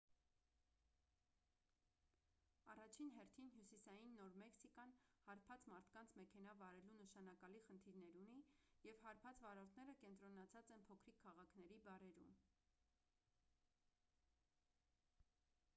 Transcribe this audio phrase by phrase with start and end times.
[2.73, 4.95] առաջին հերթին հյուսիսային նոր մեքսիկան
[5.27, 8.41] հարբած մարդկանց մեքենա վարելու նշանակալի խնդիրներ ունի
[8.89, 12.33] և հարբած վարորդները կենտրոնացած են փոքրիկ քաղաքների բարերում